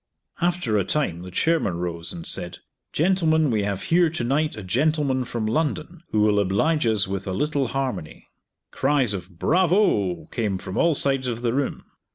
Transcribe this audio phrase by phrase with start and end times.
[0.41, 2.57] After a time the chairman rose and said,
[2.91, 7.27] "Gentlemen, we have here to night a gentleman from London, who will oblige us with
[7.27, 8.25] a little harmony."
[8.71, 11.83] Cries of "Bravo!" came from all sides of the room.